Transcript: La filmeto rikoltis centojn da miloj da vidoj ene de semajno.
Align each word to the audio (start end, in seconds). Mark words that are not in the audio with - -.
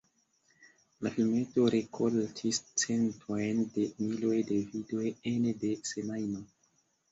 La 1.07 1.11
filmeto 1.17 1.65
rikoltis 1.75 2.61
centojn 2.85 3.61
da 3.77 3.87
miloj 4.07 4.41
da 4.51 4.59
vidoj 4.73 5.13
ene 5.35 5.57
de 5.67 5.73
semajno. 5.95 6.45